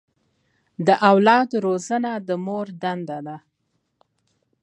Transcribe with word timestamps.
د 0.87 0.89
اولاد 1.09 1.49
روزنه 1.65 2.11
د 2.27 2.29
مور 2.45 2.67
دنده 2.81 3.19
ده. 3.27 3.37